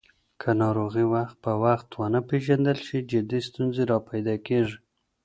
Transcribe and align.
که 0.41 0.49
ناروغي 0.61 1.05
وخت 1.15 1.35
په 1.45 1.51
وخت 1.63 1.87
ونه 1.93 2.19
پیژندل 2.29 2.77
شي، 2.87 2.99
جدي 3.11 3.39
ستونزې 3.47 3.83
راپیدا 3.91 4.35
کېږي. 4.47 4.77